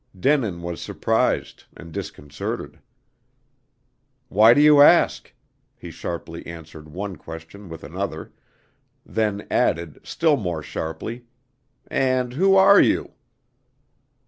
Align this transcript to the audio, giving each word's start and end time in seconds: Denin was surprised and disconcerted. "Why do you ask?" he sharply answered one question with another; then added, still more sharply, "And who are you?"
Denin 0.19 0.63
was 0.63 0.81
surprised 0.81 1.65
and 1.77 1.91
disconcerted. 1.91 2.79
"Why 4.29 4.55
do 4.55 4.59
you 4.59 4.81
ask?" 4.81 5.31
he 5.75 5.91
sharply 5.91 6.43
answered 6.47 6.89
one 6.89 7.17
question 7.17 7.69
with 7.69 7.83
another; 7.83 8.33
then 9.05 9.45
added, 9.51 9.99
still 10.03 10.37
more 10.37 10.63
sharply, 10.63 11.25
"And 11.85 12.33
who 12.33 12.55
are 12.55 12.81
you?" 12.81 13.11